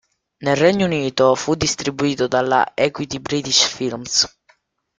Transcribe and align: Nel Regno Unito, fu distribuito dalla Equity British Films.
Nel 0.39 0.55
Regno 0.57 0.85
Unito, 0.87 1.35
fu 1.35 1.53
distribuito 1.53 2.25
dalla 2.25 2.71
Equity 2.73 3.19
British 3.19 3.67
Films. 3.67 4.25